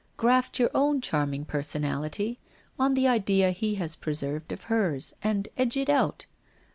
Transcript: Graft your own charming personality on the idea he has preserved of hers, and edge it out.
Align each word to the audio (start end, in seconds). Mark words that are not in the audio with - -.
Graft 0.17 0.59
your 0.59 0.71
own 0.73 0.99
charming 0.99 1.45
personality 1.45 2.39
on 2.79 2.95
the 2.95 3.07
idea 3.07 3.51
he 3.51 3.75
has 3.75 3.95
preserved 3.95 4.51
of 4.51 4.63
hers, 4.63 5.13
and 5.23 5.47
edge 5.57 5.77
it 5.77 5.89
out. 5.91 6.25